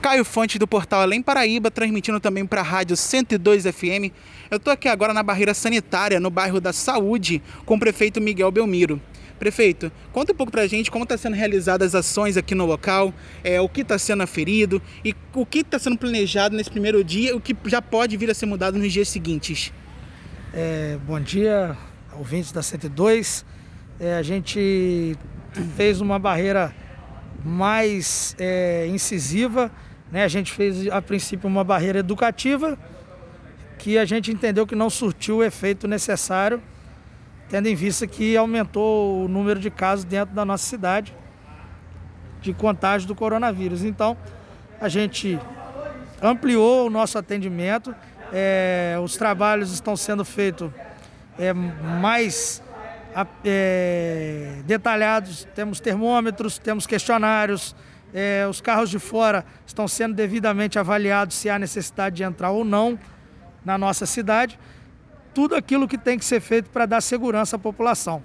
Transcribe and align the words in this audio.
Caio 0.00 0.24
Fonte 0.24 0.60
do 0.60 0.66
portal 0.66 1.00
Além 1.00 1.20
Paraíba, 1.20 1.72
transmitindo 1.72 2.20
também 2.20 2.46
para 2.46 2.60
a 2.60 2.64
Rádio 2.64 2.96
102 2.96 3.64
FM. 3.64 4.14
Eu 4.48 4.58
estou 4.58 4.72
aqui 4.72 4.88
agora 4.88 5.12
na 5.12 5.24
barreira 5.24 5.52
sanitária, 5.52 6.20
no 6.20 6.30
bairro 6.30 6.60
da 6.60 6.72
Saúde, 6.72 7.42
com 7.66 7.74
o 7.74 7.80
prefeito 7.80 8.20
Miguel 8.20 8.50
Belmiro. 8.52 9.02
Prefeito, 9.40 9.90
conta 10.12 10.32
um 10.32 10.36
pouco 10.36 10.52
para 10.52 10.62
a 10.62 10.66
gente 10.68 10.90
como 10.90 11.02
está 11.02 11.18
sendo 11.18 11.34
realizadas 11.34 11.94
as 11.96 12.06
ações 12.06 12.36
aqui 12.36 12.54
no 12.54 12.64
local, 12.64 13.12
é, 13.42 13.60
o 13.60 13.68
que 13.68 13.80
está 13.80 13.98
sendo 13.98 14.22
aferido 14.22 14.80
e 15.04 15.14
o 15.34 15.44
que 15.44 15.60
está 15.60 15.78
sendo 15.78 15.98
planejado 15.98 16.56
nesse 16.56 16.70
primeiro 16.70 17.02
dia, 17.02 17.36
o 17.36 17.40
que 17.40 17.56
já 17.66 17.82
pode 17.82 18.16
vir 18.16 18.30
a 18.30 18.34
ser 18.34 18.46
mudado 18.46 18.78
nos 18.78 18.92
dias 18.92 19.08
seguintes. 19.08 19.72
É, 20.54 20.96
bom 21.06 21.20
dia, 21.20 21.76
ouvintes 22.12 22.52
da 22.52 22.62
102. 22.62 23.44
É, 23.98 24.14
a 24.14 24.22
gente 24.22 25.16
fez 25.76 26.00
uma 26.00 26.20
barreira 26.20 26.72
mais 27.44 28.34
é, 28.38 28.86
incisiva, 28.86 29.70
né? 30.10 30.24
a 30.24 30.28
gente 30.28 30.52
fez 30.52 30.88
a 30.88 31.00
princípio 31.00 31.48
uma 31.48 31.64
barreira 31.64 31.98
educativa 31.98 32.78
que 33.78 33.96
a 33.96 34.04
gente 34.04 34.32
entendeu 34.32 34.66
que 34.66 34.74
não 34.74 34.90
surtiu 34.90 35.38
o 35.38 35.44
efeito 35.44 35.86
necessário 35.86 36.60
tendo 37.48 37.66
em 37.66 37.74
vista 37.74 38.06
que 38.06 38.36
aumentou 38.36 39.24
o 39.24 39.28
número 39.28 39.58
de 39.58 39.70
casos 39.70 40.04
dentro 40.04 40.34
da 40.34 40.44
nossa 40.44 40.64
cidade 40.64 41.14
de 42.40 42.52
contágio 42.52 43.08
do 43.08 43.14
coronavírus. 43.14 43.82
Então, 43.82 44.16
a 44.80 44.88
gente 44.88 45.38
ampliou 46.22 46.86
o 46.86 46.90
nosso 46.90 47.18
atendimento, 47.18 47.94
é, 48.32 48.96
os 49.02 49.16
trabalhos 49.16 49.72
estão 49.72 49.96
sendo 49.96 50.24
feitos 50.24 50.70
é, 51.38 51.52
mais 51.52 52.62
é, 53.44 54.60
detalhados, 54.64 55.48
temos 55.54 55.80
termômetros, 55.80 56.58
temos 56.58 56.86
questionários, 56.86 57.74
é, 58.12 58.46
os 58.48 58.60
carros 58.60 58.90
de 58.90 58.98
fora 58.98 59.44
estão 59.66 59.86
sendo 59.86 60.14
devidamente 60.14 60.78
avaliados 60.78 61.36
se 61.36 61.50
há 61.50 61.58
necessidade 61.58 62.16
de 62.16 62.22
entrar 62.22 62.50
ou 62.50 62.64
não 62.64 62.98
na 63.64 63.76
nossa 63.76 64.06
cidade 64.06 64.58
tudo 65.34 65.54
aquilo 65.54 65.86
que 65.86 65.96
tem 65.96 66.18
que 66.18 66.24
ser 66.24 66.40
feito 66.40 66.68
para 66.70 66.84
dar 66.84 67.00
segurança 67.00 67.56
à 67.56 67.58
população. 67.58 68.24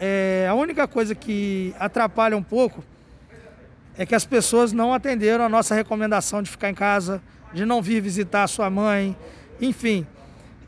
É, 0.00 0.46
a 0.48 0.54
única 0.54 0.88
coisa 0.88 1.14
que 1.14 1.74
atrapalha 1.78 2.36
um 2.36 2.42
pouco 2.42 2.82
é 3.98 4.06
que 4.06 4.14
as 4.14 4.24
pessoas 4.24 4.72
não 4.72 4.94
atenderam 4.94 5.44
a 5.44 5.48
nossa 5.48 5.74
recomendação 5.74 6.42
de 6.42 6.48
ficar 6.48 6.70
em 6.70 6.74
casa, 6.74 7.20
de 7.52 7.66
não 7.66 7.82
vir 7.82 8.00
visitar 8.00 8.44
a 8.44 8.46
sua 8.46 8.70
mãe, 8.70 9.16
enfim, 9.60 10.06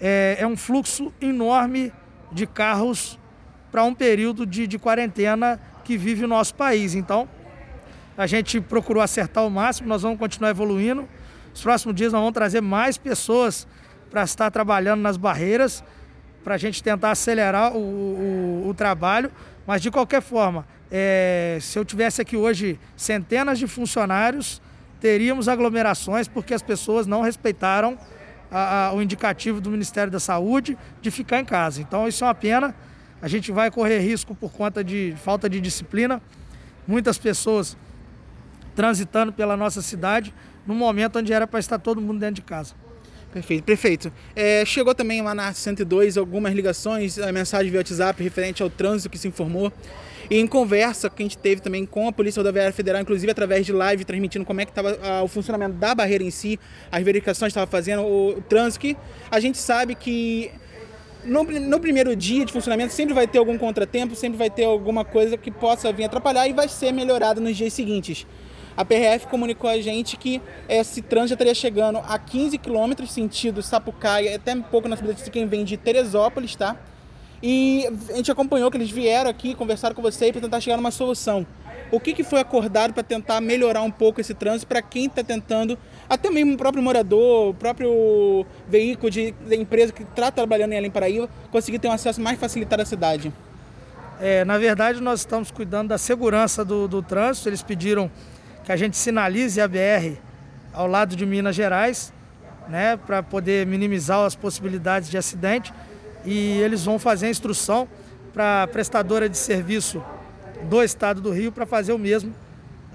é, 0.01 0.37
é 0.41 0.47
um 0.47 0.57
fluxo 0.57 1.13
enorme 1.21 1.93
de 2.33 2.47
carros 2.47 3.19
para 3.71 3.85
um 3.85 3.95
período 3.95 4.45
de, 4.45 4.67
de 4.67 4.79
quarentena 4.79 5.61
que 5.85 5.97
vive 5.97 6.25
o 6.25 6.29
nosso 6.29 6.55
país. 6.55 6.95
Então, 6.95 7.29
a 8.17 8.27
gente 8.27 8.61
procurou 8.61 9.03
acertar 9.03 9.47
o 9.47 9.51
máximo, 9.51 9.89
nós 9.89 10.03
vamos 10.03 10.19
continuar 10.19 10.51
evoluindo. 10.51 11.09
Nos 11.51 11.63
próximos 11.63 11.95
dias 11.95 12.13
nós 12.13 12.21
vamos 12.21 12.35
trazer 12.35 12.61
mais 12.61 12.97
pessoas 12.97 13.67
para 14.11 14.23
estar 14.25 14.51
trabalhando 14.51 15.01
nas 15.01 15.17
barreiras, 15.17 15.83
para 16.43 16.55
a 16.55 16.59
gente 16.59 16.83
tentar 16.83 17.11
acelerar 17.11 17.77
o, 17.77 17.79
o, 17.79 18.69
o, 18.69 18.75
trabalho. 18.75 19.31
Mas 19.67 19.81
de 19.81 19.91
qualquer 19.91 20.21
forma, 20.21 20.67
é, 20.91 21.59
se 21.61 21.79
eu 21.79 21.85
tivesse 21.85 22.21
aqui 22.21 22.37
hoje 22.37 22.79
centenas 22.97 23.59
de 23.59 23.67
funcionários, 23.67 24.61
teríamos 25.01 25.49
aglomerações 25.49 26.29
porque 26.29 26.53
as 26.53 26.63
pessoas 26.63 27.07
não 27.07 27.23
respeitaram 27.23 27.97
a, 28.51 28.87
a, 28.87 28.93
o 28.93 29.01
indicativo 29.01 29.61
do 29.61 29.71
Ministério 29.71 30.11
da 30.11 30.21
Saúde 30.21 30.77
de 31.01 31.11
ficar 31.11 31.41
em 31.41 31.45
casa. 31.45 31.81
Então 31.81 32.09
isso 32.09 32.25
é 32.25 32.27
uma 32.27 32.35
pena. 32.35 32.75
A 33.23 33.29
gente 33.29 33.53
vai 33.53 33.71
correr 33.71 33.99
risco 34.01 34.35
por 34.35 34.51
conta 34.53 34.83
de 34.83 35.15
falta 35.23 35.49
de 35.49 35.61
disciplina. 35.61 36.21
Muitas 36.87 37.19
pessoas 37.19 37.77
transitando 38.75 39.33
pela 39.33 39.57
nossa 39.57 39.83
cidade 39.83 40.35
no 40.67 40.75
momento 40.75 41.19
onde 41.19 41.33
era 41.33 41.47
para 41.47 41.61
estar 41.61 41.79
todo 41.79 42.01
mundo 42.01 42.21
dentro 42.21 42.37
de 42.37 42.43
casa. 42.43 42.75
Perfeito. 43.33 43.65
Prefeito, 43.65 44.13
é, 44.35 44.65
chegou 44.65 44.93
também 44.95 45.23
lá 45.23 45.35
na 45.35 45.53
102 45.53 46.19
algumas 46.19 46.53
ligações, 46.53 47.17
mensagem 47.33 47.71
via 47.71 47.79
WhatsApp 47.79 48.21
referente 48.23 48.63
ao 48.63 48.69
trânsito 48.69 49.09
que 49.09 49.17
se 49.17 49.29
informou. 49.29 49.73
E 50.29 50.39
em 50.39 50.47
conversa 50.47 51.09
que 51.09 51.23
a 51.23 51.25
gente 51.25 51.39
teve 51.39 51.61
também 51.61 51.87
com 51.87 52.09
a 52.09 52.13
Polícia 52.13 52.41
Rodoviária 52.41 52.73
Federal, 52.73 53.01
inclusive 53.03 53.31
através 53.31 53.67
de 53.67 53.73
live, 53.73 54.05
transmitindo 54.05 54.45
como 54.45 54.61
é 54.61 54.65
que 54.65 54.71
estava 54.71 55.23
o 55.23 55.29
funcionamento 55.29 55.75
da 55.75 55.95
barreira 55.95 56.23
em 56.23 56.31
si, 56.31 56.59
as 56.91 57.03
verificações 57.03 57.53
que 57.53 57.59
estava 57.59 57.71
fazendo, 57.71 58.03
o, 58.03 58.39
o 58.39 58.43
trânsito, 58.43 58.81
que 58.81 58.97
a 59.31 59.41
gente 59.41 59.59
sabe 59.59 59.95
que 59.95 60.51
no, 61.25 61.45
no, 61.45 61.81
primeiro 61.81 62.15
dia 62.15 62.45
de 62.45 62.53
funcionamento 62.53 62.93
sempre 62.93 63.15
vai 63.15 63.27
ter 63.27 63.39
algum 63.39 63.59
contratempo, 63.59 64.15
sempre 64.15 64.39
vai 64.39 64.51
ter 64.51 64.65
alguma 64.65 65.05
coisa 65.05 65.37
que 65.37 65.51
possa 65.51 65.93
vir 65.93 66.05
atrapalhar 66.05 66.49
e 66.49 66.53
vai 66.53 66.69
ser 66.69 66.93
melhorado 66.93 67.41
nos 67.41 67.57
dias 67.57 67.73
seguintes. 67.73 68.27
A 68.81 68.85
PRF 68.85 69.27
comunicou 69.27 69.69
a 69.69 69.79
gente 69.79 70.17
que 70.17 70.41
esse 70.67 71.03
trânsito 71.03 71.35
estaria 71.35 71.55
chegando 71.55 71.99
a 71.99 72.19
15 72.19 72.57
quilômetros 72.57 73.13
sentido 73.13 73.61
Sapucaia, 73.61 74.35
até 74.35 74.55
um 74.55 74.63
pouco 74.63 74.89
na 74.89 74.97
subida 74.97 75.13
de 75.13 75.31
quem 75.31 75.47
vem 75.47 75.67
de 75.67 75.77
Teresópolis, 75.77 76.57
tá? 76.57 76.75
E 77.43 77.87
a 78.09 78.17
gente 78.17 78.33
acompanhou 78.33 78.71
que 78.71 78.79
eles 78.79 78.91
vieram 78.91 79.29
aqui, 79.29 79.55
conversaram 79.55 79.95
com 79.95 80.01
você 80.01 80.33
para 80.33 80.41
tentar 80.41 80.63
chegar 80.63 80.79
numa 80.79 80.91
solução. 80.91 81.47
O 81.91 82.01
que, 82.01 82.15
que 82.15 82.25
foi 82.25 82.41
acordado 82.41 82.95
para 82.95 83.03
tentar 83.03 83.39
melhorar 83.43 83.83
um 83.83 83.91
pouco 83.91 84.19
esse 84.19 84.33
trânsito 84.33 84.67
para 84.67 84.81
quem 84.81 85.05
está 85.05 85.23
tentando, 85.23 85.77
até 86.09 86.31
mesmo 86.31 86.55
o 86.55 86.57
próprio 86.57 86.83
morador, 86.83 87.51
o 87.51 87.55
próprio 87.55 88.47
veículo 88.67 89.11
de, 89.11 89.33
de 89.33 89.57
empresa 89.57 89.93
que 89.93 90.05
está 90.05 90.31
trabalhando 90.31 90.73
em 90.73 90.79
Além 90.79 90.91
Paraíba, 90.91 91.29
conseguir 91.53 91.81
ter 91.81 91.89
um 91.89 91.93
acesso 91.93 92.19
mais 92.19 92.41
facilitado 92.41 92.81
à 92.81 92.87
cidade? 92.87 93.31
É, 94.19 94.43
na 94.43 94.57
verdade, 94.57 95.03
nós 95.03 95.21
estamos 95.21 95.51
cuidando 95.51 95.89
da 95.89 95.99
segurança 95.99 96.65
do, 96.65 96.89
do 96.89 97.03
trânsito. 97.03 97.49
Eles 97.51 97.63
pediram 97.63 98.11
que 98.65 98.73
a 98.73 98.77
gente 98.77 98.97
sinalize 98.97 99.61
a 99.61 99.69
BR 99.69 100.19
ao 100.73 100.87
lado 100.87 101.17
de 101.17 101.27
Minas 101.27 101.55
Gerais, 101.57 102.13
né, 102.69 102.97
para 102.97 103.23
poder 103.23 103.67
minimizar 103.67 104.25
as 104.25 104.35
possibilidades 104.35 105.11
de 105.11 105.19
acidente. 105.19 105.73
E 106.25 106.59
eles 106.59 106.85
vão 106.85 106.99
fazer 106.99 107.27
a 107.27 107.31
instrução 107.31 107.89
para 108.33 108.63
a 108.63 108.67
prestadora 108.67 109.29
de 109.29 109.37
serviço 109.37 110.03
do 110.65 110.83
estado 110.83 111.21
do 111.21 111.31
Rio 111.33 111.51
para 111.51 111.67
fazer 111.67 111.93
o 111.93 111.99
mesmo, 111.99 112.35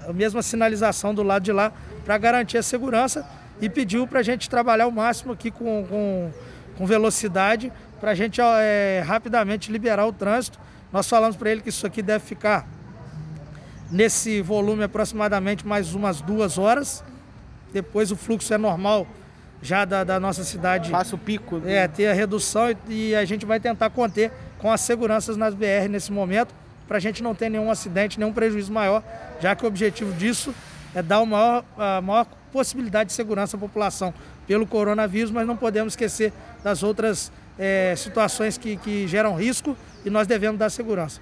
a 0.08 0.12
mesma 0.12 0.40
sinalização 0.42 1.14
do 1.14 1.22
lado 1.22 1.42
de 1.42 1.52
lá 1.52 1.72
para 2.04 2.16
garantir 2.16 2.58
a 2.58 2.62
segurança 2.62 3.26
e 3.60 3.68
pediu 3.68 4.06
para 4.06 4.20
a 4.20 4.22
gente 4.22 4.48
trabalhar 4.48 4.86
o 4.86 4.92
máximo 4.92 5.32
aqui 5.32 5.50
com, 5.50 5.84
com, 5.88 6.30
com 6.76 6.86
velocidade 6.86 7.72
para 8.00 8.12
a 8.12 8.14
gente 8.14 8.40
é, 8.40 9.02
rapidamente 9.04 9.72
liberar 9.72 10.06
o 10.06 10.12
trânsito. 10.12 10.58
Nós 10.92 11.08
falamos 11.08 11.36
para 11.36 11.50
ele 11.50 11.60
que 11.60 11.70
isso 11.70 11.86
aqui 11.86 12.02
deve 12.02 12.24
ficar 12.24 12.66
nesse 13.90 14.40
volume 14.40 14.84
aproximadamente 14.84 15.66
mais 15.66 15.94
umas 15.94 16.20
duas 16.20 16.58
horas. 16.58 17.04
Depois 17.72 18.10
o 18.10 18.16
fluxo 18.16 18.52
é 18.52 18.58
normal 18.58 19.06
já 19.62 19.84
da, 19.84 20.04
da 20.04 20.20
nossa 20.20 20.44
cidade. 20.44 20.90
Passa 20.90 21.14
o 21.14 21.18
pico. 21.18 21.58
Né? 21.58 21.74
É, 21.74 21.88
ter 21.88 22.08
a 22.08 22.12
redução 22.12 22.70
e, 22.70 23.10
e, 23.10 23.14
a 23.14 23.24
gente 23.24 23.44
vai 23.44 23.58
tentar 23.60 23.90
conter 23.90 24.30
com 24.58 24.70
as 24.70 24.80
seguranças 24.80 25.36
nas 25.36 25.54
BR 25.54 25.88
nesse 25.90 26.12
momento, 26.12 26.54
para 26.88 26.96
a 26.96 27.00
gente 27.00 27.22
não 27.22 27.34
ter 27.34 27.50
nenhum 27.50 27.70
acidente, 27.70 28.18
nenhum 28.18 28.32
prejuízo 28.32 28.72
maior, 28.72 29.02
já 29.40 29.54
que 29.54 29.64
o 29.64 29.68
objetivo 29.68 30.12
disso 30.14 30.54
é 30.94 31.02
dar 31.02 31.20
o 31.20 31.26
maior, 31.26 31.64
a 31.76 32.00
maior 32.00 32.26
possibilidade 32.52 33.08
de 33.10 33.14
segurança 33.14 33.56
à 33.56 33.60
população 33.60 34.14
pelo 34.46 34.66
coronavírus, 34.66 35.30
mas 35.30 35.46
não 35.46 35.56
podemos 35.56 35.92
esquecer 35.92 36.32
das 36.62 36.82
outras 36.82 37.30
é, 37.58 37.94
situações 37.96 38.56
que, 38.56 38.76
que 38.76 39.06
geram 39.06 39.34
risco 39.34 39.76
e 40.04 40.10
nós 40.10 40.26
devemos 40.26 40.58
dar 40.58 40.70
segurança. 40.70 41.20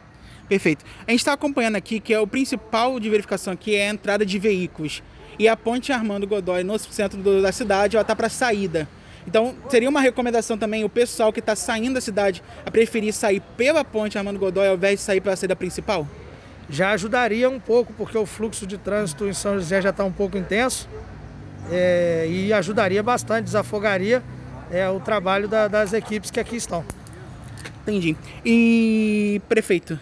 Perfeito. 0.48 0.84
A 1.06 1.10
gente 1.10 1.20
está 1.20 1.32
acompanhando 1.32 1.76
aqui 1.76 2.00
que 2.00 2.12
é 2.12 2.20
o 2.20 2.26
principal 2.26 3.00
de 3.00 3.08
verificação 3.08 3.52
aqui 3.52 3.74
é 3.74 3.88
a 3.88 3.92
entrada 3.92 4.24
de 4.26 4.38
veículos. 4.38 5.02
E 5.38 5.48
a 5.48 5.56
ponte 5.56 5.92
Armando 5.92 6.26
Godoy 6.26 6.62
no 6.62 6.78
centro 6.78 7.20
do, 7.20 7.42
da 7.42 7.50
cidade, 7.50 7.96
ela 7.96 8.02
está 8.02 8.14
para 8.14 8.28
saída. 8.28 8.88
Então, 9.26 9.54
seria 9.68 9.88
uma 9.88 10.00
recomendação 10.00 10.56
também 10.58 10.84
o 10.84 10.88
pessoal 10.88 11.32
que 11.32 11.40
está 11.40 11.56
saindo 11.56 11.94
da 11.94 12.00
cidade 12.00 12.42
a 12.64 12.70
preferir 12.70 13.12
sair 13.12 13.40
pela 13.56 13.84
ponte 13.84 14.18
Armando 14.18 14.38
Godoy 14.38 14.68
ao 14.68 14.74
invés 14.74 15.00
de 15.00 15.04
sair 15.04 15.20
pela 15.20 15.34
saída 15.34 15.56
principal? 15.56 16.06
Já 16.68 16.92
ajudaria 16.92 17.48
um 17.48 17.58
pouco, 17.58 17.92
porque 17.94 18.16
o 18.16 18.26
fluxo 18.26 18.66
de 18.66 18.78
trânsito 18.78 19.26
em 19.26 19.32
São 19.32 19.54
José 19.54 19.82
já 19.82 19.90
está 19.90 20.04
um 20.04 20.12
pouco 20.12 20.36
intenso. 20.36 20.88
É, 21.70 22.26
e 22.28 22.52
ajudaria 22.52 23.02
bastante, 23.02 23.44
desafogaria 23.46 24.22
é, 24.70 24.88
o 24.88 25.00
trabalho 25.00 25.48
da, 25.48 25.66
das 25.66 25.94
equipes 25.94 26.30
que 26.30 26.38
aqui 26.38 26.56
estão. 26.56 26.84
Entendi. 27.82 28.16
E, 28.44 29.40
prefeito, 29.48 29.98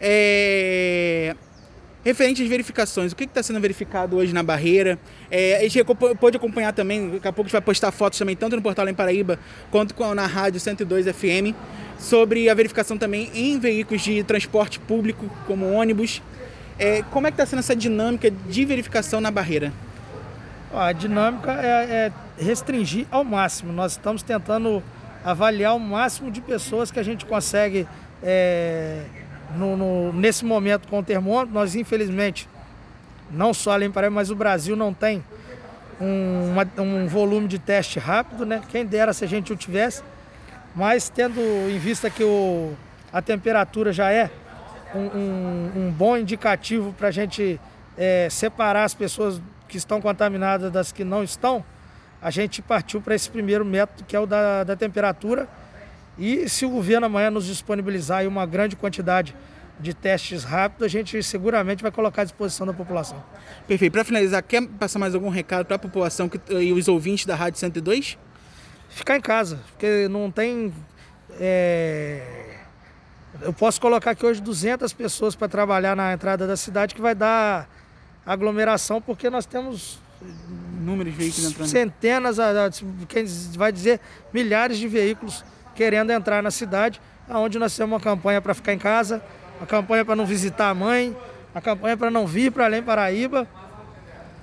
é... 0.00 1.34
Referente 2.04 2.42
às 2.42 2.48
verificações, 2.48 3.12
o 3.12 3.16
que 3.16 3.24
está 3.24 3.42
sendo 3.42 3.60
verificado 3.60 4.16
hoje 4.16 4.32
na 4.32 4.42
barreira? 4.42 4.98
É, 5.30 5.56
a 5.56 5.68
gente 5.68 5.84
pode 6.18 6.36
acompanhar 6.36 6.72
também, 6.72 7.10
daqui 7.10 7.28
a 7.28 7.32
pouco 7.32 7.42
a 7.42 7.48
gente 7.48 7.52
vai 7.52 7.60
postar 7.60 7.90
fotos 7.90 8.18
também, 8.18 8.36
tanto 8.36 8.56
no 8.56 8.62
portal 8.62 8.88
em 8.88 8.94
Paraíba 8.94 9.38
quanto 9.70 9.94
na 10.14 10.24
rádio 10.24 10.60
102 10.60 11.06
FM, 11.06 11.54
sobre 11.98 12.48
a 12.48 12.54
verificação 12.54 12.96
também 12.96 13.30
em 13.34 13.58
veículos 13.58 14.00
de 14.00 14.22
transporte 14.22 14.78
público, 14.78 15.28
como 15.46 15.70
ônibus. 15.70 16.22
É, 16.78 17.02
como 17.10 17.26
é 17.26 17.30
que 17.30 17.34
está 17.34 17.44
sendo 17.44 17.58
essa 17.58 17.74
dinâmica 17.74 18.30
de 18.30 18.64
verificação 18.64 19.20
na 19.20 19.30
barreira? 19.30 19.72
A 20.72 20.92
dinâmica 20.92 21.52
é, 21.60 21.66
é 21.66 22.12
restringir 22.42 23.06
ao 23.10 23.24
máximo. 23.24 23.72
Nós 23.72 23.92
estamos 23.92 24.22
tentando 24.22 24.82
avaliar 25.24 25.74
o 25.74 25.80
máximo 25.80 26.30
de 26.30 26.40
pessoas 26.40 26.90
que 26.90 27.00
a 27.00 27.02
gente 27.02 27.26
consegue 27.26 27.86
é, 28.22 29.02
no, 29.56 29.76
no, 29.76 30.12
nesse 30.12 30.44
momento 30.44 30.88
com 30.88 30.98
o 30.98 31.02
termômetro, 31.02 31.54
nós 31.54 31.74
infelizmente, 31.74 32.48
não 33.30 33.52
só 33.52 33.72
a 33.72 33.76
Lemparé, 33.76 34.08
mas 34.08 34.30
o 34.30 34.36
Brasil 34.36 34.76
não 34.76 34.92
tem 34.92 35.22
um, 36.00 36.52
uma, 36.52 36.82
um 36.82 37.06
volume 37.06 37.48
de 37.48 37.58
teste 37.58 37.98
rápido, 37.98 38.46
né? 38.46 38.62
Quem 38.68 38.84
dera 38.84 39.12
se 39.12 39.24
a 39.24 39.28
gente 39.28 39.52
o 39.52 39.56
tivesse, 39.56 40.02
mas 40.74 41.08
tendo 41.08 41.40
em 41.40 41.78
vista 41.78 42.08
que 42.08 42.22
o, 42.22 42.72
a 43.12 43.20
temperatura 43.20 43.92
já 43.92 44.10
é 44.10 44.30
um, 44.94 45.00
um, 45.00 45.72
um 45.76 45.90
bom 45.90 46.16
indicativo 46.16 46.92
para 46.92 47.08
a 47.08 47.10
gente 47.10 47.60
é, 47.96 48.28
separar 48.30 48.84
as 48.84 48.94
pessoas 48.94 49.40
que 49.68 49.76
estão 49.76 50.00
contaminadas 50.00 50.70
das 50.72 50.92
que 50.92 51.04
não 51.04 51.22
estão, 51.22 51.64
a 52.20 52.30
gente 52.30 52.62
partiu 52.62 53.00
para 53.00 53.14
esse 53.14 53.30
primeiro 53.30 53.64
método, 53.64 54.04
que 54.04 54.16
é 54.16 54.20
o 54.20 54.26
da, 54.26 54.64
da 54.64 54.74
temperatura. 54.74 55.48
E 56.18 56.48
se 56.48 56.66
o 56.66 56.70
governo 56.70 57.06
amanhã 57.06 57.30
nos 57.30 57.46
disponibilizar 57.46 58.26
uma 58.26 58.44
grande 58.44 58.74
quantidade 58.74 59.34
de 59.78 59.94
testes 59.94 60.42
rápidos, 60.42 60.84
a 60.86 60.88
gente 60.88 61.22
seguramente 61.22 61.82
vai 61.82 61.92
colocar 61.92 62.22
à 62.22 62.24
disposição 62.24 62.66
da 62.66 62.72
população. 62.72 63.22
Perfeito. 63.66 63.92
Para 63.92 64.04
finalizar, 64.04 64.42
quer 64.42 64.66
passar 64.66 64.98
mais 64.98 65.14
algum 65.14 65.28
recado 65.28 65.64
para 65.64 65.76
a 65.76 65.78
população 65.78 66.28
que, 66.28 66.40
e 66.52 66.72
os 66.72 66.88
ouvintes 66.88 67.24
da 67.24 67.36
Rádio 67.36 67.60
102? 67.60 68.18
Ficar 68.88 69.16
em 69.16 69.20
casa, 69.20 69.60
porque 69.70 70.08
não 70.08 70.30
tem. 70.30 70.72
É... 71.38 72.56
Eu 73.42 73.52
posso 73.52 73.80
colocar 73.80 74.12
aqui 74.12 74.26
hoje 74.26 74.40
200 74.40 74.92
pessoas 74.94 75.36
para 75.36 75.46
trabalhar 75.46 75.94
na 75.94 76.12
entrada 76.12 76.46
da 76.46 76.56
cidade, 76.56 76.94
que 76.94 77.00
vai 77.00 77.14
dar 77.14 77.68
aglomeração, 78.26 79.00
porque 79.00 79.30
nós 79.30 79.46
temos 79.46 80.00
números 80.80 81.12
de 81.12 81.18
veículos 81.18 81.50
entrando. 81.50 81.68
Centenas, 81.68 82.36
quem 83.06 83.24
vai 83.56 83.70
dizer 83.70 84.00
milhares 84.32 84.78
de 84.78 84.88
veículos 84.88 85.44
querendo 85.78 86.10
entrar 86.10 86.42
na 86.42 86.50
cidade, 86.50 87.00
onde 87.30 87.56
nós 87.56 87.76
temos 87.76 87.92
uma 87.92 88.00
campanha 88.00 88.42
para 88.42 88.52
ficar 88.52 88.74
em 88.74 88.78
casa, 88.78 89.22
a 89.62 89.64
campanha 89.64 90.04
para 90.04 90.16
não 90.16 90.26
visitar 90.26 90.70
a 90.70 90.74
mãe, 90.74 91.16
a 91.54 91.60
campanha 91.60 91.96
para 91.96 92.10
não 92.10 92.26
vir 92.26 92.50
para 92.50 92.64
além 92.64 92.82
Paraíba. 92.82 93.46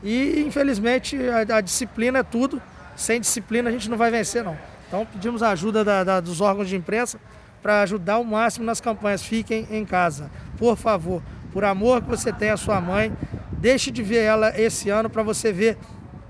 E 0.02 0.46
infelizmente 0.48 1.18
a, 1.28 1.58
a, 1.58 1.60
disciplina 1.60 2.20
é 2.20 2.24
tudo. 2.24 2.62
Sem 2.96 3.20
disciplina 3.20 3.70
a 3.70 3.74
gente 3.74 3.90
não 3.90 3.98
vai 3.98 4.10
vencer 4.10 4.46
não. 4.46 4.58
Então 4.88 5.06
pedimos 5.06 5.44
a 5.44 5.50
ajuda 5.50 5.84
da, 5.84 6.06
da, 6.06 6.20
dos 6.22 6.40
órgãos 6.40 6.70
de 6.70 6.78
imprensa 6.78 7.20
para 7.62 7.82
ajudar 7.82 8.18
o 8.18 8.24
máximo 8.24 8.66
nas 8.66 8.80
campanhas. 8.80 9.22
Fiquem 9.22 9.68
em 9.70 9.84
casa, 9.84 10.32
por 10.58 10.78
favor. 10.78 11.22
Por 11.52 11.66
amor 11.66 12.02
que 12.02 12.08
você 12.08 12.32
tem 12.32 12.50
a 12.50 12.56
sua 12.56 12.80
mãe, 12.80 13.12
deixe 13.52 13.92
de 13.92 14.02
ver 14.02 14.24
ela 14.24 14.58
esse 14.58 14.90
ano 14.90 15.10
para 15.10 15.22
você 15.22 15.52
ver 15.52 15.78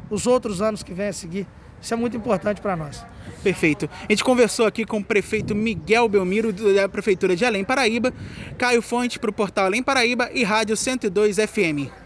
os 0.09 0.25
outros 0.25 0.63
anos 0.63 0.81
que 0.81 0.95
vêm 0.95 1.09
a 1.09 1.13
seguir. 1.13 1.45
Isso 1.81 1.93
é 1.93 1.97
muito 1.97 2.17
importante 2.17 2.61
para 2.61 2.75
nós. 2.75 3.05
Perfeito. 3.43 3.89
A 4.01 4.11
gente 4.11 4.23
conversou 4.23 4.65
aqui 4.65 4.85
com 4.85 4.97
o 4.97 5.03
prefeito 5.03 5.53
Miguel 5.53 6.09
Belmiro, 6.09 6.51
da 6.51 6.89
Prefeitura 6.89 7.35
de 7.35 7.45
Além 7.45 7.63
Paraíba, 7.63 8.13
Caio 8.57 8.81
Fonte 8.81 9.19
para 9.19 9.29
o 9.29 9.33
portal 9.33 9.65
Além 9.65 9.83
Paraíba 9.83 10.29
e 10.33 10.43
Rádio 10.43 10.75
102 10.75 11.37
FM. 11.37 12.04